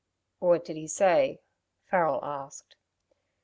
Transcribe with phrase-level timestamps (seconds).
[0.39, 1.41] "What did he say?"
[1.85, 2.75] Farrel asked.